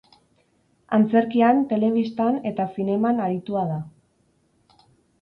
Antzerkian, 0.97 1.61
telebistan 1.75 2.41
eta 2.53 2.67
zineman 2.81 3.25
aritua 3.29 3.67
da. 3.77 3.81